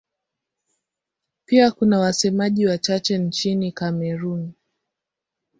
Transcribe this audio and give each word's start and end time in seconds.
Pia 1.45 1.71
kuna 1.71 1.99
wasemaji 1.99 2.67
wachache 2.67 3.17
nchini 3.17 3.71
Kamerun. 3.71 4.53